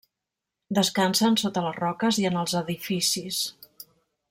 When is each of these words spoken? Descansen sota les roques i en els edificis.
Descansen 0.77 1.35
sota 1.41 1.63
les 1.67 1.77
roques 1.83 2.19
i 2.23 2.27
en 2.31 2.41
els 2.45 2.57
edificis. 2.63 3.45